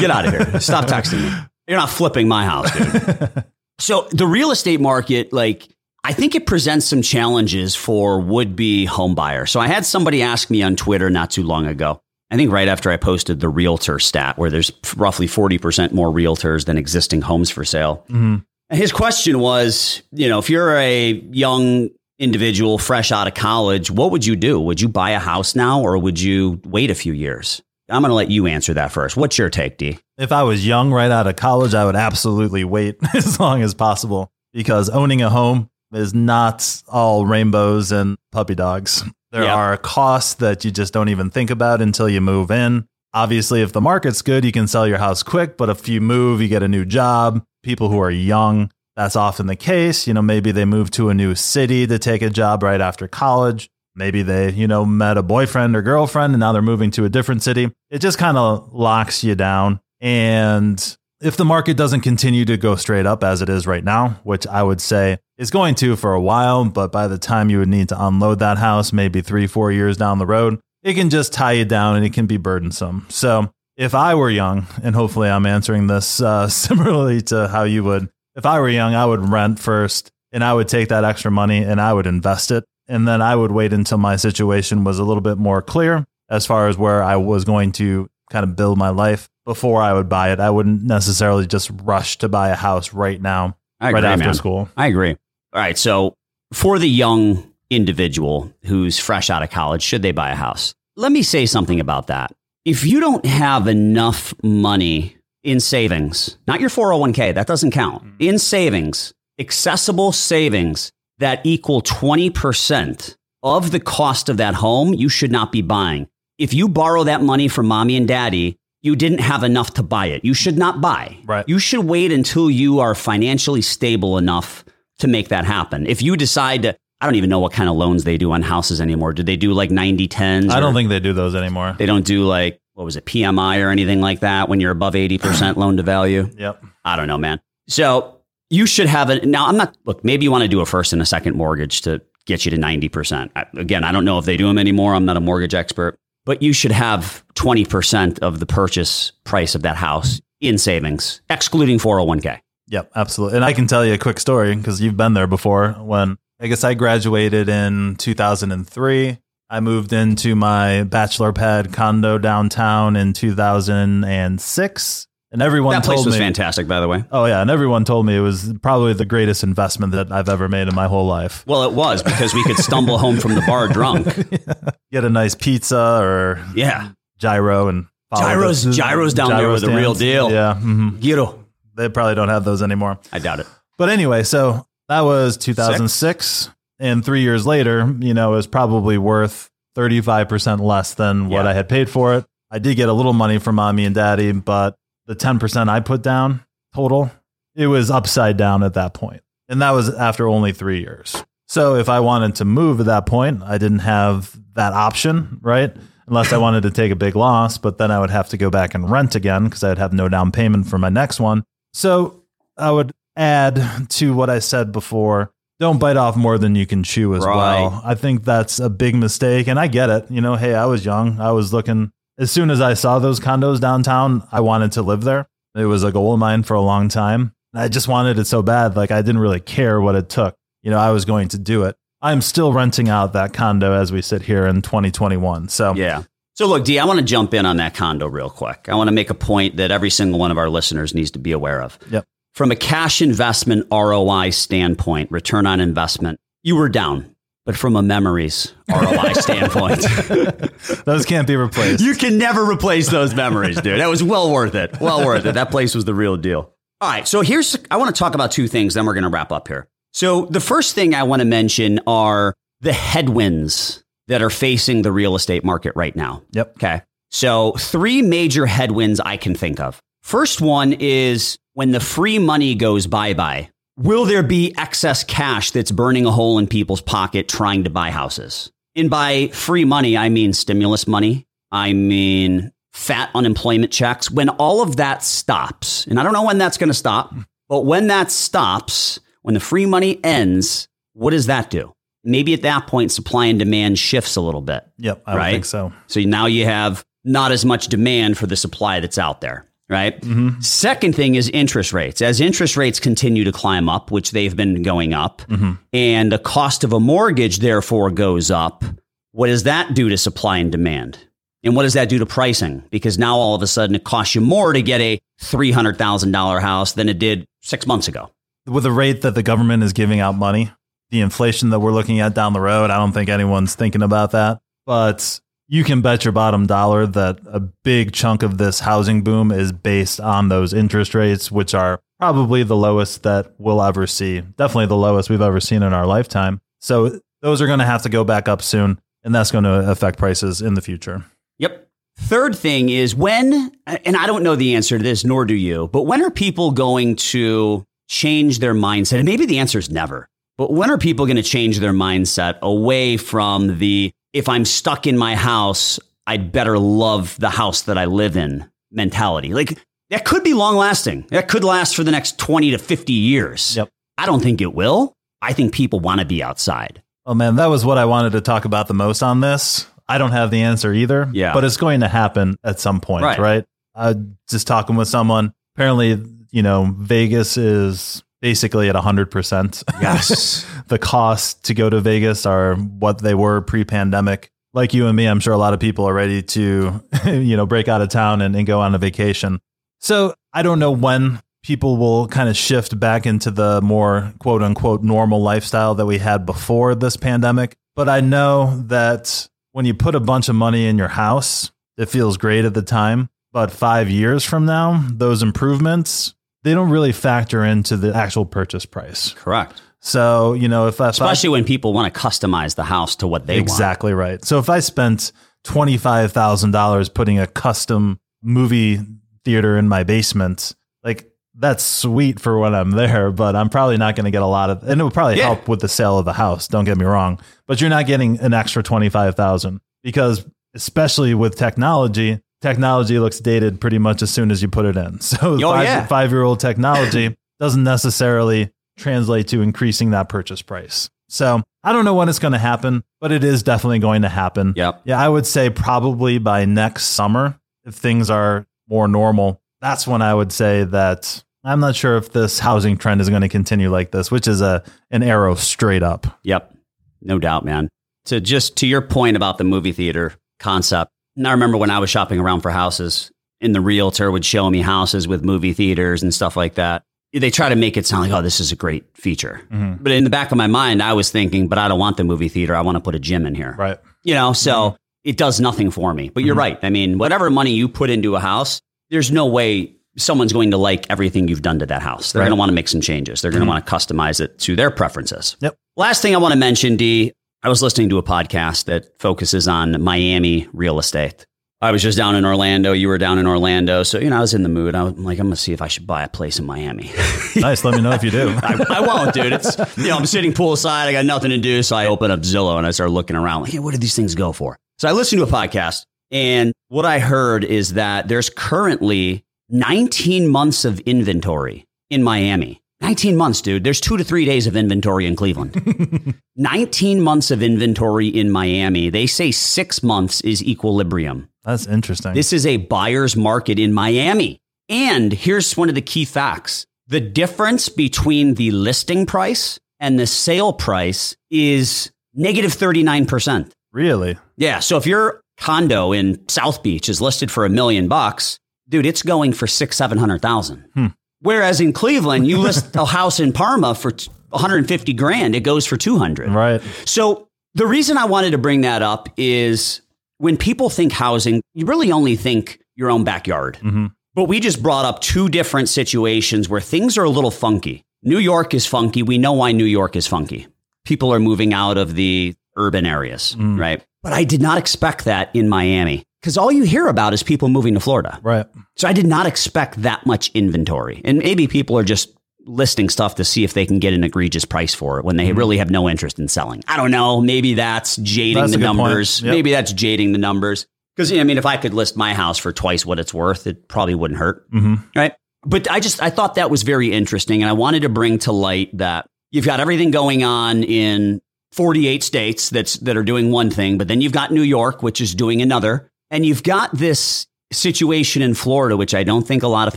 Get 0.00 0.10
out 0.10 0.26
of 0.26 0.32
here. 0.32 0.60
Stop 0.60 0.86
texting 0.86 1.22
me. 1.22 1.30
You're 1.68 1.78
not 1.78 1.90
flipping 1.90 2.26
my 2.26 2.44
house, 2.44 2.76
dude. 2.76 3.44
so 3.78 4.08
the 4.10 4.26
real 4.26 4.50
estate 4.50 4.80
market, 4.80 5.32
like, 5.32 5.68
I 6.02 6.12
think 6.12 6.34
it 6.34 6.46
presents 6.46 6.86
some 6.86 7.02
challenges 7.02 7.76
for 7.76 8.20
would 8.20 8.56
be 8.56 8.86
home 8.86 9.14
buyers. 9.14 9.50
So 9.50 9.60
I 9.60 9.66
had 9.66 9.84
somebody 9.84 10.22
ask 10.22 10.50
me 10.50 10.62
on 10.62 10.76
Twitter 10.76 11.10
not 11.10 11.30
too 11.30 11.42
long 11.42 11.66
ago. 11.66 12.00
I 12.30 12.36
think 12.36 12.52
right 12.52 12.68
after 12.68 12.90
I 12.90 12.96
posted 12.96 13.40
the 13.40 13.48
realtor 13.48 13.98
stat, 13.98 14.38
where 14.38 14.50
there's 14.50 14.72
roughly 14.96 15.26
40% 15.26 15.92
more 15.92 16.08
realtors 16.08 16.64
than 16.64 16.78
existing 16.78 17.22
homes 17.22 17.50
for 17.50 17.64
sale. 17.64 18.04
Mm-hmm. 18.08 18.36
And 18.70 18.78
his 18.78 18.92
question 18.92 19.40
was, 19.40 20.02
you 20.12 20.28
know, 20.28 20.38
if 20.38 20.48
you're 20.48 20.76
a 20.76 21.12
young 21.32 21.90
individual 22.20 22.78
fresh 22.78 23.10
out 23.10 23.26
of 23.26 23.34
college, 23.34 23.90
what 23.90 24.12
would 24.12 24.24
you 24.24 24.36
do? 24.36 24.60
Would 24.60 24.80
you 24.80 24.88
buy 24.88 25.10
a 25.10 25.18
house 25.18 25.56
now 25.56 25.80
or 25.80 25.98
would 25.98 26.20
you 26.20 26.60
wait 26.64 26.90
a 26.90 26.94
few 26.94 27.12
years? 27.12 27.62
I'm 27.88 28.02
going 28.02 28.10
to 28.10 28.14
let 28.14 28.30
you 28.30 28.46
answer 28.46 28.74
that 28.74 28.92
first. 28.92 29.16
What's 29.16 29.36
your 29.36 29.50
take, 29.50 29.76
D? 29.76 29.98
If 30.16 30.30
I 30.30 30.44
was 30.44 30.64
young 30.64 30.92
right 30.92 31.10
out 31.10 31.26
of 31.26 31.36
college, 31.36 31.74
I 31.74 31.84
would 31.84 31.96
absolutely 31.96 32.62
wait 32.62 32.98
as 33.14 33.40
long 33.40 33.62
as 33.62 33.74
possible 33.74 34.30
because 34.52 34.88
owning 34.88 35.22
a 35.22 35.30
home 35.30 35.69
is 35.92 36.14
not 36.14 36.82
all 36.88 37.26
rainbows 37.26 37.92
and 37.92 38.16
puppy 38.32 38.54
dogs. 38.54 39.04
There 39.32 39.44
Yeah. 39.44 39.54
are 39.54 39.76
costs 39.76 40.34
that 40.34 40.64
you 40.64 40.70
just 40.70 40.92
don't 40.92 41.08
even 41.08 41.30
think 41.30 41.50
about 41.50 41.80
until 41.80 42.08
you 42.08 42.20
move 42.20 42.50
in. 42.50 42.84
Obviously, 43.14 43.62
if 43.62 43.72
the 43.72 43.80
market's 43.80 44.22
good, 44.22 44.44
you 44.44 44.52
can 44.52 44.66
sell 44.66 44.86
your 44.86 44.98
house 44.98 45.22
quick, 45.22 45.56
but 45.56 45.68
if 45.68 45.88
you 45.88 46.00
move, 46.00 46.40
you 46.40 46.48
get 46.48 46.62
a 46.62 46.68
new 46.68 46.84
job. 46.84 47.42
People 47.62 47.88
who 47.90 48.00
are 48.00 48.10
young, 48.10 48.70
that's 48.96 49.16
often 49.16 49.46
the 49.46 49.56
case. 49.56 50.06
You 50.06 50.14
know, 50.14 50.22
maybe 50.22 50.52
they 50.52 50.64
move 50.64 50.90
to 50.92 51.08
a 51.10 51.14
new 51.14 51.34
city 51.34 51.86
to 51.86 51.98
take 51.98 52.22
a 52.22 52.30
job 52.30 52.62
right 52.62 52.80
after 52.80 53.06
college. 53.08 53.68
Maybe 53.96 54.22
they, 54.22 54.50
you 54.52 54.68
know, 54.68 54.84
met 54.84 55.18
a 55.18 55.22
boyfriend 55.22 55.74
or 55.76 55.82
girlfriend 55.82 56.32
and 56.34 56.40
now 56.40 56.52
they're 56.52 56.62
moving 56.62 56.90
to 56.92 57.04
a 57.04 57.08
different 57.08 57.42
city. 57.42 57.70
It 57.90 57.98
just 58.00 58.18
kind 58.18 58.36
of 58.36 58.72
locks 58.72 59.24
you 59.24 59.34
down. 59.34 59.80
And 60.00 60.96
if 61.20 61.36
the 61.36 61.44
market 61.44 61.76
doesn't 61.76 62.00
continue 62.00 62.44
to 62.46 62.56
go 62.56 62.76
straight 62.76 63.06
up 63.06 63.22
as 63.22 63.42
it 63.42 63.48
is 63.48 63.66
right 63.66 63.84
now, 63.84 64.20
which 64.22 64.46
I 64.46 64.62
would 64.62 64.80
say 64.80 65.18
is 65.40 65.50
going 65.50 65.74
to 65.74 65.96
for 65.96 66.12
a 66.12 66.20
while, 66.20 66.66
but 66.66 66.92
by 66.92 67.08
the 67.08 67.16
time 67.16 67.48
you 67.48 67.58
would 67.58 67.68
need 67.68 67.88
to 67.88 68.06
unload 68.06 68.40
that 68.40 68.58
house, 68.58 68.92
maybe 68.92 69.22
three, 69.22 69.46
four 69.46 69.72
years 69.72 69.96
down 69.96 70.18
the 70.18 70.26
road, 70.26 70.60
it 70.82 70.94
can 70.94 71.08
just 71.08 71.32
tie 71.32 71.52
you 71.52 71.64
down 71.64 71.96
and 71.96 72.04
it 72.04 72.12
can 72.12 72.26
be 72.26 72.36
burdensome. 72.36 73.06
So 73.08 73.50
if 73.74 73.94
I 73.94 74.14
were 74.14 74.28
young, 74.28 74.66
and 74.82 74.94
hopefully 74.94 75.30
I'm 75.30 75.46
answering 75.46 75.86
this 75.86 76.20
uh, 76.20 76.46
similarly 76.50 77.22
to 77.22 77.48
how 77.48 77.62
you 77.62 77.82
would, 77.84 78.10
if 78.36 78.44
I 78.44 78.60
were 78.60 78.68
young, 78.68 78.94
I 78.94 79.06
would 79.06 79.30
rent 79.30 79.58
first 79.58 80.12
and 80.30 80.44
I 80.44 80.52
would 80.52 80.68
take 80.68 80.90
that 80.90 81.04
extra 81.04 81.30
money 81.30 81.64
and 81.64 81.80
I 81.80 81.94
would 81.94 82.06
invest 82.06 82.50
it. 82.50 82.64
And 82.86 83.08
then 83.08 83.22
I 83.22 83.34
would 83.34 83.50
wait 83.50 83.72
until 83.72 83.98
my 83.98 84.16
situation 84.16 84.84
was 84.84 84.98
a 84.98 85.04
little 85.04 85.22
bit 85.22 85.38
more 85.38 85.62
clear 85.62 86.06
as 86.28 86.44
far 86.44 86.68
as 86.68 86.76
where 86.76 87.02
I 87.02 87.16
was 87.16 87.44
going 87.44 87.72
to 87.72 88.10
kind 88.30 88.44
of 88.44 88.56
build 88.56 88.76
my 88.76 88.90
life 88.90 89.30
before 89.46 89.80
I 89.80 89.94
would 89.94 90.08
buy 90.08 90.32
it. 90.32 90.38
I 90.38 90.50
wouldn't 90.50 90.82
necessarily 90.82 91.46
just 91.46 91.70
rush 91.82 92.18
to 92.18 92.28
buy 92.28 92.50
a 92.50 92.54
house 92.54 92.92
right 92.92 93.20
now, 93.20 93.56
I 93.80 93.92
right 93.92 94.00
agree, 94.00 94.10
after 94.10 94.24
man. 94.26 94.34
school. 94.34 94.68
I 94.76 94.88
agree. 94.88 95.16
All 95.52 95.60
right. 95.60 95.76
So 95.76 96.14
for 96.52 96.78
the 96.78 96.88
young 96.88 97.52
individual 97.70 98.52
who's 98.64 98.98
fresh 98.98 99.30
out 99.30 99.42
of 99.42 99.50
college, 99.50 99.82
should 99.82 100.02
they 100.02 100.12
buy 100.12 100.30
a 100.30 100.36
house? 100.36 100.74
Let 100.96 101.12
me 101.12 101.22
say 101.22 101.46
something 101.46 101.80
about 101.80 102.08
that. 102.08 102.32
If 102.64 102.84
you 102.84 103.00
don't 103.00 103.24
have 103.24 103.66
enough 103.66 104.34
money 104.42 105.16
in 105.42 105.60
savings, 105.60 106.36
not 106.46 106.60
your 106.60 106.68
401k, 106.68 107.34
that 107.34 107.46
doesn't 107.46 107.70
count, 107.70 108.04
mm-hmm. 108.04 108.16
in 108.18 108.38
savings, 108.38 109.14
accessible 109.38 110.12
savings 110.12 110.92
that 111.18 111.40
equal 111.44 111.80
20% 111.82 113.16
of 113.42 113.70
the 113.70 113.80
cost 113.80 114.28
of 114.28 114.36
that 114.36 114.54
home, 114.54 114.92
you 114.92 115.08
should 115.08 115.32
not 115.32 115.52
be 115.52 115.62
buying. 115.62 116.06
If 116.38 116.52
you 116.52 116.68
borrow 116.68 117.04
that 117.04 117.22
money 117.22 117.48
from 117.48 117.66
mommy 117.66 117.96
and 117.96 118.06
daddy, 118.06 118.58
you 118.82 118.96
didn't 118.96 119.20
have 119.20 119.42
enough 119.42 119.74
to 119.74 119.82
buy 119.82 120.06
it. 120.06 120.24
You 120.24 120.34
should 120.34 120.56
not 120.56 120.80
buy. 120.80 121.18
Right. 121.24 121.46
You 121.48 121.58
should 121.58 121.84
wait 121.84 122.12
until 122.12 122.50
you 122.50 122.80
are 122.80 122.94
financially 122.94 123.62
stable 123.62 124.16
enough 124.18 124.64
to 125.00 125.08
make 125.08 125.28
that 125.28 125.44
happen. 125.44 125.86
If 125.86 126.02
you 126.02 126.16
decide 126.16 126.62
to, 126.62 126.76
I 127.00 127.06
don't 127.06 127.14
even 127.16 127.30
know 127.30 127.40
what 127.40 127.52
kind 127.52 127.68
of 127.68 127.76
loans 127.76 128.04
they 128.04 128.18
do 128.18 128.32
on 128.32 128.42
houses 128.42 128.80
anymore. 128.80 129.12
Do 129.12 129.22
they 129.22 129.36
do 129.36 129.52
like 129.52 129.70
90 129.70 130.08
10s? 130.08 130.50
I 130.50 130.60
don't 130.60 130.74
think 130.74 130.88
they 130.88 131.00
do 131.00 131.12
those 131.12 131.34
anymore. 131.34 131.74
they 131.78 131.86
don't 131.86 132.04
do 132.04 132.24
like, 132.24 132.60
what 132.74 132.84
was 132.84 132.96
it, 132.96 133.04
PMI 133.04 133.64
or 133.64 133.70
anything 133.70 134.00
like 134.00 134.20
that 134.20 134.48
when 134.48 134.60
you're 134.60 134.70
above 134.70 134.94
80% 134.94 135.56
loan 135.56 135.76
to 135.76 135.82
value? 135.82 136.30
Yep. 136.36 136.64
I 136.84 136.96
don't 136.96 137.08
know, 137.08 137.18
man. 137.18 137.40
So 137.68 138.20
you 138.48 138.66
should 138.66 138.86
have 138.86 139.10
it. 139.10 139.26
Now, 139.26 139.46
I'm 139.46 139.56
not, 139.56 139.76
look, 139.84 140.04
maybe 140.04 140.24
you 140.24 140.30
want 140.30 140.42
to 140.42 140.48
do 140.48 140.60
a 140.60 140.66
first 140.66 140.92
and 140.92 141.00
a 141.02 141.06
second 141.06 141.36
mortgage 141.36 141.82
to 141.82 142.00
get 142.26 142.44
you 142.44 142.50
to 142.50 142.56
90%. 142.56 143.30
I, 143.36 143.46
again, 143.56 143.84
I 143.84 143.92
don't 143.92 144.04
know 144.04 144.18
if 144.18 144.24
they 144.24 144.36
do 144.36 144.46
them 144.46 144.58
anymore. 144.58 144.94
I'm 144.94 145.04
not 145.04 145.16
a 145.16 145.20
mortgage 145.20 145.54
expert, 145.54 145.98
but 146.24 146.42
you 146.42 146.52
should 146.52 146.72
have 146.72 147.24
20% 147.34 148.18
of 148.20 148.40
the 148.40 148.46
purchase 148.46 149.12
price 149.24 149.54
of 149.54 149.62
that 149.62 149.76
house 149.76 150.20
in 150.40 150.58
savings, 150.58 151.20
excluding 151.30 151.78
401k. 151.78 152.40
Yep, 152.70 152.92
absolutely. 152.94 153.36
And 153.36 153.44
I 153.44 153.52
can 153.52 153.66
tell 153.66 153.84
you 153.84 153.92
a 153.94 153.98
quick 153.98 154.18
story 154.18 154.54
because 154.56 154.80
you've 154.80 154.96
been 154.96 155.12
there 155.14 155.26
before. 155.26 155.72
When 155.72 156.16
I 156.40 156.46
guess 156.46 156.64
I 156.64 156.74
graduated 156.74 157.48
in 157.48 157.96
2003, 157.96 159.18
I 159.50 159.60
moved 159.60 159.92
into 159.92 160.34
my 160.36 160.84
bachelor 160.84 161.32
pad 161.32 161.72
condo 161.72 162.16
downtown 162.18 162.94
in 162.96 163.12
2006, 163.12 165.06
and 165.32 165.42
everyone 165.42 165.74
That 165.74 165.84
place 165.84 166.04
was 166.04 166.14
me, 166.14 166.20
fantastic, 166.20 166.66
by 166.68 166.80
the 166.80 166.88
way. 166.88 167.04
"Oh 167.12 167.24
yeah," 167.24 167.40
and 167.40 167.50
everyone 167.50 167.84
told 167.84 168.06
me 168.06 168.16
it 168.16 168.20
was 168.20 168.52
probably 168.62 168.92
the 168.94 169.04
greatest 169.04 169.42
investment 169.42 169.92
that 169.92 170.10
I've 170.12 170.28
ever 170.28 170.48
made 170.48 170.68
in 170.68 170.74
my 170.74 170.86
whole 170.86 171.06
life. 171.06 171.44
Well, 171.46 171.64
it 171.64 171.72
was 171.72 172.02
because 172.02 172.34
we 172.34 172.42
could 172.44 172.58
stumble 172.58 172.98
home 172.98 173.18
from 173.18 173.34
the 173.34 173.42
bar 173.42 173.68
drunk. 173.68 174.06
Get 174.92 175.04
a 175.04 175.10
nice 175.10 175.34
pizza 175.34 175.98
or 176.00 176.40
Yeah. 176.54 176.90
gyro 177.18 177.68
and 177.68 177.86
Gyros- 178.16 178.64
the- 178.64 178.72
gyros 178.72 179.14
down 179.14 179.30
there 179.30 179.48
were 179.48 179.60
the 179.60 179.70
real 179.70 179.94
deal. 179.94 180.30
Yeah, 180.32 180.54
hmm 180.54 180.98
Gyro. 181.00 181.39
They 181.80 181.88
probably 181.88 182.14
don't 182.14 182.28
have 182.28 182.44
those 182.44 182.62
anymore. 182.62 182.98
I 183.12 183.18
doubt 183.18 183.40
it. 183.40 183.46
But 183.78 183.88
anyway, 183.88 184.22
so 184.22 184.66
that 184.88 185.00
was 185.00 185.36
2006. 185.36 186.50
And 186.78 187.04
three 187.04 187.22
years 187.22 187.46
later, 187.46 187.94
you 188.00 188.14
know, 188.14 188.32
it 188.32 188.36
was 188.36 188.46
probably 188.46 188.98
worth 188.98 189.50
35% 189.76 190.60
less 190.60 190.94
than 190.94 191.28
what 191.28 191.44
Yeah. 191.44 191.50
I 191.50 191.52
had 191.54 191.68
paid 191.68 191.88
for 191.90 192.14
it. 192.14 192.24
I 192.50 192.58
did 192.58 192.76
get 192.76 192.88
a 192.88 192.92
little 192.92 193.12
money 193.12 193.38
from 193.38 193.56
mommy 193.56 193.84
and 193.84 193.94
daddy, 193.94 194.32
but 194.32 194.74
the 195.06 195.14
10% 195.14 195.68
I 195.68 195.80
put 195.80 196.02
down 196.02 196.40
total, 196.74 197.10
it 197.54 197.66
was 197.68 197.90
upside 197.90 198.36
down 198.36 198.62
at 198.62 198.74
that 198.74 198.94
point. 198.94 199.22
And 199.48 199.60
that 199.62 199.70
was 199.70 199.88
after 199.92 200.28
only 200.28 200.52
three 200.52 200.80
years. 200.80 201.22
So 201.48 201.74
if 201.76 201.88
I 201.88 202.00
wanted 202.00 202.36
to 202.36 202.44
move 202.44 202.80
at 202.80 202.86
that 202.86 203.06
point, 203.06 203.42
I 203.42 203.58
didn't 203.58 203.80
have 203.80 204.36
that 204.54 204.72
option, 204.72 205.38
right? 205.42 205.74
Unless 206.06 206.32
I 206.32 206.38
wanted 206.38 206.62
to 206.62 206.70
take 206.70 206.90
a 206.92 206.96
big 206.96 207.14
loss, 207.16 207.58
but 207.58 207.78
then 207.78 207.90
I 207.90 207.98
would 208.00 208.10
have 208.10 208.28
to 208.30 208.36
go 208.36 208.50
back 208.50 208.74
and 208.74 208.90
rent 208.90 209.14
again 209.14 209.44
because 209.44 209.62
I'd 209.62 209.78
have 209.78 209.92
no 209.92 210.08
down 210.08 210.32
payment 210.32 210.66
for 210.68 210.78
my 210.78 210.88
next 210.88 211.20
one. 211.20 211.44
So 211.72 212.22
I 212.56 212.70
would 212.70 212.92
add 213.16 213.62
to 213.90 214.14
what 214.14 214.30
I 214.30 214.38
said 214.38 214.72
before 214.72 215.30
don't 215.58 215.78
bite 215.78 215.98
off 215.98 216.16
more 216.16 216.38
than 216.38 216.54
you 216.54 216.64
can 216.66 216.82
chew 216.82 217.14
as 217.14 217.22
Right. 217.24 217.36
well. 217.36 217.82
I 217.84 217.94
think 217.94 218.24
that's 218.24 218.58
a 218.58 218.70
big 218.70 218.94
mistake. 218.94 219.46
And 219.46 219.60
I 219.60 219.66
get 219.66 219.90
it. 219.90 220.06
You 220.10 220.22
know, 220.22 220.36
hey, 220.36 220.54
I 220.54 220.64
was 220.64 220.86
young. 220.86 221.20
I 221.20 221.32
was 221.32 221.52
looking, 221.52 221.90
as 222.18 222.30
soon 222.30 222.50
as 222.50 222.62
I 222.62 222.72
saw 222.72 222.98
those 222.98 223.20
condos 223.20 223.60
downtown, 223.60 224.26
I 224.32 224.40
wanted 224.40 224.72
to 224.72 224.82
live 224.82 225.04
there. 225.04 225.26
It 225.54 225.66
was 225.66 225.84
a 225.84 225.92
goal 225.92 226.14
of 226.14 226.18
mine 226.18 226.44
for 226.44 226.54
a 226.54 226.62
long 226.62 226.88
time. 226.88 227.32
I 227.54 227.68
just 227.68 227.88
wanted 227.88 228.18
it 228.18 228.26
so 228.26 228.40
bad. 228.40 228.74
Like 228.74 228.90
I 228.90 229.02
didn't 229.02 229.18
really 229.20 229.40
care 229.40 229.82
what 229.82 229.96
it 229.96 230.08
took. 230.08 230.34
You 230.62 230.70
know, 230.70 230.78
I 230.78 230.92
was 230.92 231.04
going 231.04 231.28
to 231.28 231.38
do 231.38 231.64
it. 231.64 231.76
I'm 232.00 232.22
still 232.22 232.54
renting 232.54 232.88
out 232.88 233.12
that 233.12 233.34
condo 233.34 233.74
as 233.74 233.92
we 233.92 234.00
sit 234.00 234.22
here 234.22 234.46
in 234.46 234.62
2021. 234.62 235.48
So 235.50 235.74
Yeah. 235.74 236.04
So 236.40 236.46
look, 236.46 236.64
D, 236.64 236.78
I 236.78 236.86
want 236.86 236.98
to 236.98 237.04
jump 237.04 237.34
in 237.34 237.44
on 237.44 237.58
that 237.58 237.74
condo 237.74 238.06
real 238.06 238.30
quick. 238.30 238.70
I 238.70 238.74
want 238.74 238.88
to 238.88 238.92
make 238.92 239.10
a 239.10 239.14
point 239.14 239.58
that 239.58 239.70
every 239.70 239.90
single 239.90 240.18
one 240.18 240.30
of 240.30 240.38
our 240.38 240.48
listeners 240.48 240.94
needs 240.94 241.10
to 241.10 241.18
be 241.18 241.32
aware 241.32 241.60
of. 241.60 241.78
Yep. 241.90 242.06
From 242.32 242.50
a 242.50 242.56
cash 242.56 243.02
investment 243.02 243.66
ROI 243.70 244.30
standpoint, 244.30 245.10
return 245.10 245.44
on 245.44 245.60
investment, 245.60 246.18
you 246.42 246.56
were 246.56 246.70
down. 246.70 247.14
But 247.44 247.58
from 247.58 247.76
a 247.76 247.82
memories 247.82 248.54
ROI 248.70 249.12
standpoint, 249.16 249.82
those 250.86 251.04
can't 251.04 251.26
be 251.26 251.36
replaced. 251.36 251.84
you 251.84 251.94
can 251.94 252.16
never 252.16 252.50
replace 252.50 252.88
those 252.88 253.14
memories, 253.14 253.60
dude. 253.60 253.78
That 253.78 253.90
was 253.90 254.02
well 254.02 254.32
worth 254.32 254.54
it. 254.54 254.80
Well 254.80 255.04
worth 255.04 255.26
it. 255.26 255.34
That 255.34 255.50
place 255.50 255.74
was 255.74 255.84
the 255.84 255.94
real 255.94 256.16
deal. 256.16 256.54
All 256.80 256.90
right. 256.90 257.06
So 257.06 257.20
here's, 257.20 257.54
I 257.70 257.76
want 257.76 257.94
to 257.94 257.98
talk 257.98 258.14
about 258.14 258.32
two 258.32 258.48
things, 258.48 258.72
then 258.72 258.86
we're 258.86 258.94
going 258.94 259.04
to 259.04 259.10
wrap 259.10 259.30
up 259.30 259.46
here. 259.46 259.68
So 259.92 260.24
the 260.24 260.40
first 260.40 260.74
thing 260.74 260.94
I 260.94 261.02
want 261.02 261.20
to 261.20 261.26
mention 261.26 261.80
are 261.86 262.32
the 262.62 262.72
headwinds 262.72 263.84
that 264.10 264.22
are 264.22 264.30
facing 264.30 264.82
the 264.82 264.90
real 264.90 265.14
estate 265.14 265.44
market 265.44 265.72
right 265.76 265.94
now. 265.94 266.22
Yep. 266.32 266.56
Okay. 266.56 266.82
So, 267.10 267.52
three 267.52 268.02
major 268.02 268.44
headwinds 268.44 269.00
I 269.00 269.16
can 269.16 269.34
think 269.34 269.60
of. 269.60 269.80
First 270.02 270.40
one 270.40 270.72
is 270.74 271.38
when 271.54 271.70
the 271.70 271.80
free 271.80 272.18
money 272.18 272.56
goes 272.56 272.88
bye 272.88 273.14
bye, 273.14 273.50
will 273.76 274.04
there 274.04 274.24
be 274.24 274.52
excess 274.58 275.04
cash 275.04 275.52
that's 275.52 275.70
burning 275.70 276.06
a 276.06 276.10
hole 276.10 276.38
in 276.38 276.48
people's 276.48 276.80
pocket 276.80 277.28
trying 277.28 277.64
to 277.64 277.70
buy 277.70 277.90
houses? 277.90 278.50
And 278.74 278.90
by 278.90 279.28
free 279.28 279.64
money, 279.64 279.96
I 279.96 280.08
mean 280.08 280.32
stimulus 280.32 280.88
money. 280.88 281.26
I 281.52 281.72
mean 281.72 282.50
fat 282.72 283.10
unemployment 283.14 283.72
checks. 283.72 284.10
When 284.10 284.28
all 284.28 284.60
of 284.60 284.76
that 284.76 285.04
stops, 285.04 285.86
and 285.86 286.00
I 286.00 286.02
don't 286.02 286.12
know 286.12 286.24
when 286.24 286.38
that's 286.38 286.58
going 286.58 286.68
to 286.68 286.74
stop, 286.74 287.14
but 287.48 287.64
when 287.64 287.86
that 287.88 288.10
stops, 288.10 288.98
when 289.22 289.34
the 289.34 289.40
free 289.40 289.66
money 289.66 290.02
ends, 290.02 290.66
what 290.94 291.10
does 291.10 291.26
that 291.26 291.50
do? 291.50 291.74
Maybe 292.04 292.32
at 292.34 292.42
that 292.42 292.66
point, 292.66 292.90
supply 292.92 293.26
and 293.26 293.38
demand 293.38 293.78
shifts 293.78 294.16
a 294.16 294.20
little 294.20 294.40
bit. 294.40 294.66
Yep. 294.78 295.02
I 295.06 295.16
Right? 295.16 295.32
think 295.32 295.44
so. 295.44 295.72
So 295.86 296.00
now 296.00 296.26
you 296.26 296.44
have 296.46 296.84
not 297.04 297.32
as 297.32 297.44
much 297.44 297.68
demand 297.68 298.16
for 298.18 298.26
the 298.26 298.36
supply 298.36 298.80
that's 298.80 298.98
out 298.98 299.20
there. 299.20 299.46
right? 299.68 300.00
Mm-hmm. 300.00 300.40
Second 300.40 300.96
thing 300.96 301.14
is 301.14 301.28
interest 301.28 301.72
rates. 301.72 302.02
As 302.02 302.20
interest 302.20 302.56
rates 302.56 302.80
continue 302.80 303.22
to 303.22 303.30
climb 303.30 303.68
up, 303.68 303.92
which 303.92 304.10
they've 304.10 304.34
been 304.34 304.62
going 304.64 304.92
up, 304.94 305.22
mm-hmm. 305.28 305.52
and 305.72 306.10
the 306.10 306.18
cost 306.18 306.64
of 306.64 306.72
a 306.72 306.80
mortgage 306.80 307.38
therefore 307.38 307.90
goes 307.92 308.32
up, 308.32 308.64
what 309.12 309.28
does 309.28 309.44
that 309.44 309.74
do 309.74 309.88
to 309.88 309.96
supply 309.96 310.38
and 310.38 310.50
demand? 310.50 310.98
And 311.44 311.54
what 311.54 311.62
does 311.62 311.74
that 311.74 311.88
do 311.88 311.98
to 312.00 312.06
pricing? 312.06 312.64
Because 312.70 312.98
now 312.98 313.14
all 313.16 313.36
of 313.36 313.42
a 313.42 313.46
sudden 313.46 313.76
it 313.76 313.84
costs 313.84 314.14
you 314.16 314.20
more 314.20 314.52
to 314.52 314.60
get 314.60 314.80
a 314.80 315.00
$300,000 315.22 316.40
house 316.40 316.72
than 316.72 316.88
it 316.88 316.98
did 316.98 317.26
six 317.40 317.66
months 317.66 317.88
ago. 317.88 318.10
With 318.46 318.64
the 318.64 318.72
rate 318.72 319.02
that 319.02 319.14
the 319.14 319.22
government 319.22 319.62
is 319.62 319.72
giving 319.72 320.00
out 320.00 320.16
money, 320.16 320.50
the 320.90 321.00
inflation 321.00 321.50
that 321.50 321.60
we're 321.60 321.72
looking 321.72 322.00
at 322.00 322.14
down 322.14 322.32
the 322.32 322.40
road, 322.40 322.70
I 322.70 322.76
don't 322.76 322.92
think 322.92 323.08
anyone's 323.08 323.54
thinking 323.54 323.82
about 323.82 324.10
that. 324.12 324.40
But 324.66 325.20
you 325.48 325.64
can 325.64 325.80
bet 325.80 326.04
your 326.04 326.12
bottom 326.12 326.46
dollar 326.46 326.86
that 326.86 327.18
a 327.26 327.40
big 327.40 327.92
chunk 327.92 328.22
of 328.22 328.38
this 328.38 328.60
housing 328.60 329.02
boom 329.02 329.32
is 329.32 329.52
based 329.52 330.00
on 330.00 330.28
those 330.28 330.52
interest 330.52 330.94
rates, 330.94 331.30
which 331.30 331.54
are 331.54 331.80
probably 331.98 332.42
the 332.42 332.56
lowest 332.56 333.02
that 333.02 333.34
we'll 333.38 333.62
ever 333.62 333.86
see. 333.86 334.20
Definitely 334.20 334.66
the 334.66 334.76
lowest 334.76 335.10
we've 335.10 335.20
ever 335.20 335.40
seen 335.40 335.62
in 335.62 335.72
our 335.72 335.86
lifetime. 335.86 336.40
So 336.60 337.00
those 337.20 337.42
are 337.42 337.46
going 337.46 337.58
to 337.58 337.64
have 337.64 337.82
to 337.82 337.88
go 337.88 338.04
back 338.04 338.28
up 338.28 338.42
soon, 338.42 338.80
and 339.02 339.14
that's 339.14 339.30
going 339.30 339.44
to 339.44 339.70
affect 339.70 339.98
prices 339.98 340.40
in 340.40 340.54
the 340.54 340.62
future. 340.62 341.04
Yep. 341.38 341.68
Third 341.98 342.36
thing 342.36 342.68
is 342.68 342.94
when, 342.94 343.52
and 343.66 343.96
I 343.96 344.06
don't 344.06 344.22
know 344.22 344.36
the 344.36 344.54
answer 344.54 344.78
to 344.78 344.84
this, 344.84 345.04
nor 345.04 345.24
do 345.24 345.34
you, 345.34 345.68
but 345.72 345.82
when 345.82 346.02
are 346.02 346.10
people 346.10 346.52
going 346.52 346.96
to 346.96 347.66
change 347.88 348.38
their 348.38 348.54
mindset? 348.54 348.98
And 348.98 349.04
maybe 349.04 349.26
the 349.26 349.38
answer 349.38 349.58
is 349.58 349.68
never, 349.68 350.08
but 350.40 350.50
when 350.54 350.70
are 350.70 350.78
people 350.78 351.04
going 351.04 351.18
to 351.18 351.22
change 351.22 351.58
their 351.58 351.74
mindset 351.74 352.38
away 352.40 352.96
from 352.96 353.58
the, 353.58 353.92
if 354.14 354.26
I'm 354.26 354.46
stuck 354.46 354.86
in 354.86 354.96
my 354.96 355.14
house, 355.14 355.78
I'd 356.06 356.32
better 356.32 356.58
love 356.58 357.14
the 357.20 357.28
house 357.28 357.60
that 357.64 357.76
I 357.76 357.84
live 357.84 358.16
in 358.16 358.50
mentality? 358.72 359.34
Like 359.34 359.58
that 359.90 360.06
could 360.06 360.24
be 360.24 360.32
long 360.32 360.56
lasting. 360.56 361.04
That 361.10 361.28
could 361.28 361.44
last 361.44 361.76
for 361.76 361.84
the 361.84 361.90
next 361.90 362.16
20 362.18 362.52
to 362.52 362.58
50 362.58 362.90
years. 362.94 363.54
Yep. 363.54 363.68
I 363.98 364.06
don't 364.06 364.22
think 364.22 364.40
it 364.40 364.54
will. 364.54 364.96
I 365.20 365.34
think 365.34 365.52
people 365.52 365.78
want 365.78 366.00
to 366.00 366.06
be 366.06 366.22
outside. 366.22 366.82
Oh 367.04 367.12
man, 367.12 367.36
that 367.36 367.46
was 367.50 367.66
what 367.66 367.76
I 367.76 367.84
wanted 367.84 368.12
to 368.12 368.22
talk 368.22 368.46
about 368.46 368.66
the 368.66 368.72
most 368.72 369.02
on 369.02 369.20
this. 369.20 369.66
I 369.90 369.98
don't 369.98 370.12
have 370.12 370.30
the 370.30 370.40
answer 370.40 370.72
either. 370.72 371.10
Yeah. 371.12 371.34
But 371.34 371.44
it's 371.44 371.58
going 371.58 371.80
to 371.80 371.88
happen 371.88 372.38
at 372.42 372.60
some 372.60 372.80
point, 372.80 373.04
Right. 373.04 373.18
right? 373.18 373.44
I 373.74 373.94
just 374.30 374.46
talking 374.46 374.76
with 374.76 374.88
someone. 374.88 375.34
Apparently, 375.54 376.02
you 376.30 376.42
know, 376.42 376.74
Vegas 376.78 377.36
is 377.36 378.02
basically 378.20 378.68
at 378.68 378.74
100%. 378.74 379.64
Yes. 379.80 380.46
the 380.68 380.78
costs 380.78 381.40
to 381.42 381.54
go 381.54 381.70
to 381.70 381.80
Vegas 381.80 382.26
are 382.26 382.54
what 382.54 383.02
they 383.02 383.14
were 383.14 383.40
pre-pandemic. 383.40 384.30
Like 384.52 384.74
you 384.74 384.86
and 384.86 384.96
me, 384.96 385.06
I'm 385.06 385.20
sure 385.20 385.32
a 385.32 385.38
lot 385.38 385.54
of 385.54 385.60
people 385.60 385.88
are 385.88 385.94
ready 385.94 386.22
to, 386.22 386.82
you 387.04 387.36
know, 387.36 387.46
break 387.46 387.68
out 387.68 387.80
of 387.80 387.88
town 387.88 388.20
and, 388.20 388.34
and 388.34 388.46
go 388.46 388.60
on 388.60 388.74
a 388.74 388.78
vacation. 388.78 389.40
So 389.78 390.14
I 390.32 390.42
don't 390.42 390.58
know 390.58 390.72
when 390.72 391.20
people 391.42 391.76
will 391.76 392.06
kind 392.08 392.28
of 392.28 392.36
shift 392.36 392.78
back 392.78 393.06
into 393.06 393.30
the 393.30 393.60
more 393.62 394.12
quote 394.18 394.42
unquote 394.42 394.82
normal 394.82 395.22
lifestyle 395.22 395.74
that 395.76 395.86
we 395.86 395.98
had 395.98 396.26
before 396.26 396.74
this 396.74 396.96
pandemic. 396.96 397.56
But 397.76 397.88
I 397.88 398.00
know 398.00 398.62
that 398.66 399.28
when 399.52 399.64
you 399.64 399.74
put 399.74 399.94
a 399.94 400.00
bunch 400.00 400.28
of 400.28 400.34
money 400.34 400.66
in 400.66 400.76
your 400.76 400.88
house, 400.88 401.50
it 401.78 401.88
feels 401.88 402.16
great 402.16 402.44
at 402.44 402.54
the 402.54 402.62
time. 402.62 403.08
But 403.32 403.50
five 403.50 403.88
years 403.88 404.24
from 404.24 404.44
now, 404.44 404.84
those 404.88 405.22
improvements, 405.22 406.14
they 406.42 406.54
don't 406.54 406.70
really 406.70 406.92
factor 406.92 407.44
into 407.44 407.76
the 407.76 407.94
actual 407.94 408.24
purchase 408.26 408.64
price. 408.66 409.12
Correct. 409.12 409.60
So, 409.82 410.34
you 410.34 410.48
know, 410.48 410.66
if 410.66 410.80
I, 410.80 410.84
if 410.90 411.00
I- 411.00 411.04
Especially 411.06 411.30
when 411.30 411.44
people 411.44 411.72
want 411.72 411.92
to 411.92 411.98
customize 412.00 412.54
the 412.54 412.64
house 412.64 412.96
to 412.96 413.06
what 413.06 413.26
they 413.26 413.34
want. 413.36 413.42
exactly 413.42 413.94
right. 413.94 414.22
So 414.24 414.38
if 414.38 414.50
I 414.50 414.60
spent 414.60 415.12
$25,000 415.44 416.94
putting 416.94 417.18
a 417.18 417.26
custom 417.26 417.98
movie 418.22 418.80
theater 419.24 419.56
in 419.58 419.68
my 419.68 419.82
basement, 419.84 420.54
like 420.84 421.10
that's 421.34 421.64
sweet 421.64 422.20
for 422.20 422.38
when 422.38 422.54
I'm 422.54 422.72
there, 422.72 423.10
but 423.10 423.34
I'm 423.36 423.48
probably 423.48 423.76
not 423.78 423.96
going 423.96 424.04
to 424.04 424.10
get 424.10 424.22
a 424.22 424.26
lot 424.26 424.50
of, 424.50 424.62
and 424.68 424.80
it 424.80 424.84
would 424.84 424.92
probably 424.92 425.16
Yeah. 425.18 425.26
help 425.26 425.48
with 425.48 425.60
the 425.60 425.68
sale 425.68 425.98
of 425.98 426.04
the 426.04 426.12
house. 426.12 426.48
Don't 426.48 426.64
get 426.64 426.76
me 426.76 426.84
wrong, 426.84 427.18
but 427.46 427.60
you're 427.60 427.70
not 427.70 427.86
getting 427.86 428.18
an 428.20 428.34
extra 428.34 428.62
25,000 428.62 429.60
because 429.82 430.26
especially 430.54 431.14
with 431.14 431.36
technology, 431.36 432.20
technology 432.40 432.98
looks 432.98 433.20
dated 433.20 433.60
pretty 433.60 433.78
much 433.78 434.02
as 434.02 434.10
soon 434.10 434.30
as 434.30 434.42
you 434.42 434.48
put 434.48 434.64
it 434.66 434.76
in. 434.76 435.00
So 435.10 435.16
Oh, 435.22 435.40
five, 435.52 435.64
yeah. 435.64 435.86
five 435.86 436.10
year 436.10 436.22
old 436.22 436.40
technology 436.48 437.16
doesn't 437.38 437.64
necessarily 437.64 438.50
translate 438.78 439.28
to 439.28 439.40
increasing 439.42 439.90
that 439.90 440.08
purchase 440.08 440.42
price. 440.42 440.88
So 441.08 441.42
I 441.64 441.72
don't 441.72 441.84
know 441.84 441.94
when 441.94 442.08
it's 442.08 442.18
going 442.18 442.32
to 442.32 442.38
happen, 442.38 442.84
but 443.00 443.12
it 443.12 443.24
is 443.24 443.42
definitely 443.42 443.80
going 443.80 444.02
to 444.02 444.08
happen. 444.08 444.54
Yep. 444.56 444.82
Yeah, 444.84 445.00
I 445.00 445.08
would 445.08 445.26
say 445.26 445.50
probably 445.50 446.18
by 446.18 446.44
next 446.44 446.84
summer, 446.88 447.38
if 447.64 447.74
things 447.74 448.08
are 448.10 448.46
more 448.68 448.86
normal, 448.88 449.42
that's 449.60 449.86
when 449.86 450.00
I 450.02 450.14
would 450.14 450.32
say 450.32 450.64
that 450.64 451.22
I'm 451.44 451.60
not 451.60 451.74
sure 451.74 451.96
if 451.96 452.12
this 452.12 452.38
housing 452.38 452.76
trend 452.78 453.00
is 453.00 453.08
going 453.10 453.22
to 453.22 453.28
continue 453.28 453.70
like 453.70 453.90
this, 453.90 454.10
which 454.10 454.28
is 454.28 454.40
a 454.40 454.62
an 454.90 455.02
arrow 455.02 455.34
straight 455.34 455.82
up. 455.82 456.06
Yep. 456.22 456.54
No 457.02 457.18
doubt, 457.18 457.44
man. 457.44 457.68
So 458.04 458.20
just 458.20 458.56
to 458.58 458.66
your 458.66 458.80
point 458.82 459.16
about 459.16 459.36
the 459.38 459.44
movie 459.44 459.72
theater 459.72 460.14
concept, 460.38 460.90
and 461.20 461.28
I 461.28 461.32
remember 461.32 461.58
when 461.58 461.68
I 461.68 461.80
was 461.80 461.90
shopping 461.90 462.18
around 462.18 462.40
for 462.40 462.50
houses 462.50 463.12
and 463.42 463.54
the 463.54 463.60
realtor 463.60 464.10
would 464.10 464.24
show 464.24 464.48
me 464.48 464.62
houses 464.62 465.06
with 465.06 465.22
movie 465.22 465.52
theaters 465.52 466.02
and 466.02 466.14
stuff 466.14 466.34
like 466.34 466.54
that. 466.54 466.82
They 467.12 467.30
try 467.30 467.50
to 467.50 467.56
make 467.56 467.76
it 467.76 467.84
sound 467.84 468.04
like, 468.04 468.18
oh, 468.18 468.22
this 468.22 468.40
is 468.40 468.52
a 468.52 468.56
great 468.56 468.96
feature. 468.96 469.42
Mm-hmm. 469.52 469.82
But 469.82 469.92
in 469.92 470.04
the 470.04 470.08
back 470.08 470.32
of 470.32 470.38
my 470.38 470.46
mind, 470.46 470.82
I 470.82 470.94
was 470.94 471.10
thinking, 471.10 471.46
but 471.46 471.58
I 471.58 471.68
don't 471.68 471.78
want 471.78 471.98
the 471.98 472.04
movie 472.04 472.30
theater. 472.30 472.56
I 472.56 472.62
want 472.62 472.76
to 472.76 472.80
put 472.80 472.94
a 472.94 472.98
gym 472.98 473.26
in 473.26 473.34
here. 473.34 473.54
Right. 473.58 473.78
You 474.02 474.14
know, 474.14 474.32
so 474.32 474.52
mm-hmm. 474.52 474.76
it 475.04 475.18
does 475.18 475.40
nothing 475.40 475.70
for 475.70 475.92
me. 475.92 476.08
But 476.08 476.24
you're 476.24 476.32
mm-hmm. 476.32 476.38
right. 476.38 476.58
I 476.62 476.70
mean, 476.70 476.96
whatever 476.96 477.28
money 477.28 477.50
you 477.50 477.68
put 477.68 477.90
into 477.90 478.16
a 478.16 478.20
house, 478.20 478.62
there's 478.88 479.10
no 479.10 479.26
way 479.26 479.74
someone's 479.98 480.32
going 480.32 480.52
to 480.52 480.56
like 480.56 480.88
everything 480.88 481.28
you've 481.28 481.42
done 481.42 481.58
to 481.58 481.66
that 481.66 481.82
house. 481.82 482.12
They're 482.12 482.20
Right. 482.20 482.28
going 482.28 482.36
to 482.36 482.38
want 482.38 482.48
to 482.48 482.54
make 482.54 482.68
some 482.68 482.80
changes. 482.80 483.20
They're 483.20 483.30
going 483.30 483.42
to 483.42 483.48
want 483.48 483.66
to 483.66 483.70
customize 483.70 484.22
it 484.22 484.38
to 484.38 484.56
their 484.56 484.70
preferences. 484.70 485.36
Yep. 485.40 485.54
Last 485.76 486.00
thing 486.00 486.14
I 486.14 486.18
want 486.18 486.32
to 486.32 486.38
mention, 486.38 486.76
D, 486.76 487.12
I 487.42 487.48
was 487.48 487.62
listening 487.62 487.88
to 487.88 487.96
a 487.96 488.02
podcast 488.02 488.66
that 488.66 488.98
focuses 488.98 489.48
on 489.48 489.80
Miami 489.82 490.46
real 490.52 490.78
estate. 490.78 491.24
I 491.62 491.72
was 491.72 491.82
just 491.82 491.96
down 491.96 492.14
in 492.14 492.26
Orlando. 492.26 492.72
You 492.72 492.88
were 492.88 492.98
down 492.98 493.18
in 493.18 493.26
Orlando. 493.26 493.82
So, 493.82 493.98
you 493.98 494.10
know, 494.10 494.18
I 494.18 494.20
was 494.20 494.34
in 494.34 494.42
the 494.42 494.50
mood. 494.50 494.74
I 494.74 494.82
was 494.82 494.92
like, 494.98 495.18
I'm 495.18 495.26
going 495.26 495.36
to 495.36 495.40
see 495.40 495.54
if 495.54 495.62
I 495.62 495.68
should 495.68 495.86
buy 495.86 496.02
a 496.02 496.08
place 496.08 496.38
in 496.38 496.44
Miami. 496.44 496.92
Nice. 497.36 497.64
Let 497.64 497.76
me 497.76 497.80
know 497.80 497.92
if 497.92 498.02
you 498.02 498.10
do. 498.10 498.28
I, 498.42 498.64
I 498.68 498.80
won't, 498.80 499.14
dude. 499.14 499.32
It's 499.32 499.56
you 499.76 499.86
know 499.86 499.96
I'm 499.96 500.04
sitting 500.04 500.32
poolside. 500.32 500.86
I 500.86 500.92
got 500.92 501.06
nothing 501.06 501.30
to 501.30 501.38
do, 501.38 501.62
so 501.62 501.76
I 501.76 501.86
open 501.86 502.10
up 502.10 502.20
Zillow 502.20 502.58
and 502.58 502.66
I 502.66 502.72
start 502.72 502.90
looking 502.90 503.14
around. 503.14 503.42
Like, 503.42 503.52
hey, 503.52 503.60
what 503.60 503.70
do 503.70 503.78
these 503.78 503.94
things 503.94 504.16
go 504.16 504.32
for? 504.32 504.58
So 504.78 504.88
I 504.88 504.92
listened 504.92 505.20
to 505.20 505.24
a 505.24 505.30
podcast, 505.30 505.86
and 506.10 506.52
what 506.68 506.84
I 506.84 506.98
heard 506.98 507.44
is 507.44 507.74
that 507.74 508.08
there's 508.08 508.30
currently 508.30 509.24
19 509.48 510.26
months 510.26 510.64
of 510.64 510.80
inventory 510.80 511.66
in 511.88 512.02
Miami. 512.02 512.59
19 512.80 513.16
months, 513.16 513.40
dude. 513.42 513.64
There's 513.64 513.80
two 513.80 513.96
to 513.96 514.04
three 514.04 514.24
days 514.24 514.46
of 514.46 514.56
inventory 514.56 515.06
in 515.06 515.14
Cleveland. 515.16 516.14
19 516.36 517.00
months 517.00 517.30
of 517.30 517.42
inventory 517.42 518.08
in 518.08 518.30
Miami. 518.30 518.88
They 518.90 519.06
say 519.06 519.30
six 519.30 519.82
months 519.82 520.20
is 520.22 520.42
equilibrium. 520.42 521.28
That's 521.44 521.66
interesting. 521.66 522.14
This 522.14 522.32
is 522.32 522.46
a 522.46 522.56
buyer's 522.58 523.16
market 523.16 523.58
in 523.58 523.72
Miami. 523.72 524.40
And 524.68 525.12
here's 525.12 525.56
one 525.56 525.68
of 525.68 525.74
the 525.74 525.82
key 525.82 526.04
facts 526.04 526.64
the 526.86 527.00
difference 527.00 527.68
between 527.68 528.34
the 528.34 528.50
listing 528.50 529.06
price 529.06 529.58
and 529.78 529.98
the 529.98 530.06
sale 530.06 530.52
price 530.52 531.14
is 531.30 531.90
negative 532.14 532.52
39%. 532.52 533.52
really? 533.72 534.18
Yeah. 534.36 534.58
So 534.60 534.76
if 534.76 534.86
your 534.86 535.20
condo 535.36 535.92
in 535.92 536.26
South 536.28 536.62
Beach 536.62 536.88
is 536.88 537.00
listed 537.00 537.30
for 537.30 537.44
a 537.44 537.48
million 537.48 537.88
bucks, 537.88 538.38
dude, 538.68 538.86
it's 538.86 539.02
going 539.02 539.32
for 539.32 539.46
six, 539.46 539.76
700,000. 539.76 540.64
Hmm. 540.74 540.86
Whereas 541.22 541.60
in 541.60 541.72
Cleveland, 541.72 542.26
you 542.26 542.38
list 542.38 542.74
a 542.76 542.84
house 542.84 543.20
in 543.20 543.32
Parma 543.32 543.74
for 543.74 543.90
t- 543.90 544.10
150 544.30 544.92
grand, 544.94 545.34
it 545.34 545.40
goes 545.40 545.66
for 545.66 545.76
200. 545.76 546.30
Right. 546.30 546.62
So 546.86 547.28
the 547.54 547.66
reason 547.66 547.98
I 547.98 548.04
wanted 548.06 548.30
to 548.30 548.38
bring 548.38 548.60
that 548.62 548.80
up 548.82 549.08
is 549.16 549.80
when 550.18 550.36
people 550.36 550.70
think 550.70 550.92
housing, 550.92 551.42
you 551.54 551.66
really 551.66 551.90
only 551.92 552.16
think 552.16 552.60
your 552.76 552.90
own 552.90 553.04
backyard. 553.04 553.56
hmm 553.56 553.86
But 554.14 554.24
we 554.24 554.40
just 554.40 554.62
brought 554.62 554.84
up 554.84 555.00
two 555.00 555.28
different 555.28 555.68
situations 555.68 556.48
where 556.48 556.60
things 556.60 556.96
are 556.96 557.04
a 557.04 557.10
little 557.10 557.30
funky. 557.30 557.82
New 558.02 558.18
York 558.18 558.54
is 558.54 558.66
funky. 558.66 559.02
We 559.02 559.18
know 559.18 559.32
why 559.34 559.52
New 559.52 559.64
York 559.66 559.96
is 559.96 560.06
funky. 560.06 560.46
People 560.86 561.12
are 561.12 561.20
moving 561.20 561.52
out 561.52 561.76
of 561.76 561.94
the 561.96 562.34
urban 562.56 562.86
areas, 562.86 563.36
Mm. 563.38 563.58
right? 563.58 563.82
But 564.02 564.12
I 564.14 564.24
did 564.24 564.40
not 564.40 564.56
expect 564.58 565.04
that 565.04 565.28
in 565.34 565.48
Miami 565.48 566.04
because 566.20 566.36
all 566.38 566.52
you 566.52 566.62
hear 566.64 566.86
about 566.86 567.12
is 567.14 567.22
people 567.22 567.48
moving 567.48 567.74
to 567.74 567.80
Florida. 567.80 568.18
Right. 568.22 568.46
So 568.76 568.86
I 568.88 568.92
did 568.92 569.06
not 569.06 569.26
expect 569.26 569.82
that 569.82 570.04
much 570.06 570.30
inventory. 570.34 571.00
And 571.04 571.18
maybe 571.18 571.46
people 571.46 571.78
are 571.78 571.82
just 571.84 572.10
listing 572.46 572.88
stuff 572.88 573.14
to 573.16 573.24
see 573.24 573.44
if 573.44 573.52
they 573.54 573.66
can 573.66 573.78
get 573.78 573.92
an 573.92 574.02
egregious 574.04 574.44
price 574.44 574.74
for 574.74 574.98
it 574.98 575.04
when 575.04 575.16
Mm-hmm. 575.16 575.26
they 575.26 575.32
really 575.32 575.58
have 575.58 575.70
no 575.70 575.88
interest 575.88 576.18
in 576.18 576.26
selling. 576.28 576.62
I 576.68 576.76
don't 576.76 576.90
know. 576.90 577.20
Maybe 577.20 577.54
that's 577.54 577.96
jading 577.96 578.40
That's 578.40 578.52
the 578.52 578.58
a 578.58 578.60
good 578.60 578.66
point. 578.68 578.78
numbers. 578.78 579.22
Yep. 579.22 579.30
Maybe 579.30 579.50
that's 579.52 579.72
jading 579.72 580.12
the 580.12 580.18
numbers. 580.18 580.66
Because, 580.96 581.12
I 581.12 581.22
mean, 581.24 581.38
if 581.38 581.46
I 581.46 581.56
could 581.56 581.72
list 581.74 581.96
my 581.96 582.12
house 582.14 582.36
for 582.38 582.52
twice 582.52 582.84
what 582.84 582.98
it's 582.98 583.14
worth, 583.14 583.46
it 583.46 583.68
probably 583.68 583.94
wouldn't 583.94 584.18
hurt. 584.18 584.46
hmm 584.50 584.74
Right. 584.96 585.14
But 585.44 585.70
I 585.70 585.80
just, 585.80 586.02
I 586.02 586.10
thought 586.10 586.34
that 586.34 586.50
was 586.50 586.62
very 586.64 586.92
interesting. 586.92 587.42
And 587.42 587.48
I 587.48 587.52
wanted 587.54 587.82
to 587.82 587.88
bring 587.88 588.18
to 588.20 588.32
light 588.32 588.76
that 588.76 589.06
you've 589.30 589.46
got 589.46 589.60
everything 589.60 589.90
going 589.90 590.22
on 590.24 590.62
in 590.64 591.22
48 591.52 592.02
states 592.02 592.50
that's, 592.50 592.74
that 592.78 592.96
are 592.96 593.02
doing 593.02 593.30
one 593.30 593.50
thing, 593.50 593.78
but 593.78 593.88
then 593.88 594.00
you've 594.00 594.12
got 594.12 594.32
New 594.32 594.42
York, 594.42 594.82
which 594.82 595.00
is 595.00 595.14
doing 595.14 595.40
another. 595.42 595.89
And 596.10 596.26
you've 596.26 596.42
got 596.42 596.76
this 596.76 597.26
situation 597.52 598.22
in 598.22 598.34
Florida, 598.34 598.76
which 598.76 598.94
I 598.94 599.04
don't 599.04 599.26
think 599.26 599.42
a 599.42 599.48
lot 599.48 599.68
of 599.68 599.76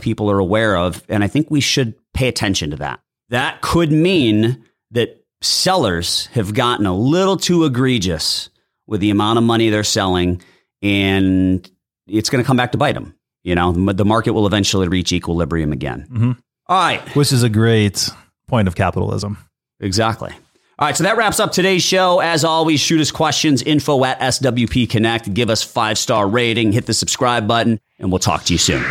people 0.00 0.30
are 0.30 0.38
aware 0.38 0.76
of. 0.76 1.02
And 1.08 1.24
I 1.24 1.28
think 1.28 1.50
we 1.50 1.60
should 1.60 1.94
pay 2.12 2.28
attention 2.28 2.70
to 2.70 2.76
that. 2.76 3.00
That 3.30 3.60
could 3.62 3.90
mean 3.90 4.64
that 4.90 5.24
sellers 5.40 6.26
have 6.26 6.54
gotten 6.54 6.86
a 6.86 6.94
little 6.94 7.36
too 7.36 7.64
egregious 7.64 8.50
with 8.86 9.00
the 9.00 9.10
amount 9.10 9.38
of 9.38 9.44
money 9.44 9.70
they're 9.70 9.82
selling, 9.82 10.42
and 10.82 11.68
it's 12.06 12.30
going 12.30 12.42
to 12.42 12.46
come 12.46 12.56
back 12.56 12.72
to 12.72 12.78
bite 12.78 12.94
them. 12.94 13.14
You 13.42 13.54
know, 13.54 13.72
the 13.72 14.04
market 14.04 14.32
will 14.32 14.46
eventually 14.46 14.88
reach 14.88 15.12
equilibrium 15.12 15.72
again. 15.72 16.06
Mm-hmm. 16.10 16.32
All 16.66 16.78
right. 16.78 17.16
Which 17.16 17.32
is 17.32 17.42
a 17.42 17.48
great 17.48 18.08
point 18.46 18.68
of 18.68 18.74
capitalism. 18.74 19.38
Exactly. 19.80 20.32
All 20.76 20.88
right, 20.88 20.96
so 20.96 21.04
that 21.04 21.16
wraps 21.16 21.38
up 21.38 21.52
today's 21.52 21.84
show. 21.84 22.18
As 22.18 22.44
always, 22.44 22.80
shoot 22.80 23.00
us 23.00 23.12
questions, 23.12 23.62
info 23.62 24.04
at 24.04 24.18
SWP 24.18 24.90
Connect. 24.90 25.32
Give 25.32 25.48
us 25.48 25.62
five 25.62 25.98
star 25.98 26.26
rating, 26.26 26.72
hit 26.72 26.86
the 26.86 26.94
subscribe 26.94 27.46
button, 27.46 27.78
and 28.00 28.10
we'll 28.10 28.18
talk 28.18 28.42
to 28.44 28.52
you 28.52 28.58
soon. 28.58 28.82